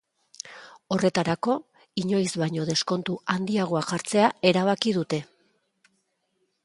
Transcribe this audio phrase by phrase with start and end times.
[0.95, 1.57] Horretarako,
[2.03, 5.21] inoiz baino deskontu handiagoak jartzea erabaki dute.